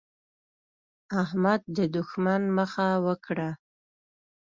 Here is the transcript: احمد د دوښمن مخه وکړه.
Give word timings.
احمد 1.23 1.61
د 1.77 1.79
دوښمن 1.93 2.41
مخه 2.57 2.87
وکړه. 3.05 3.49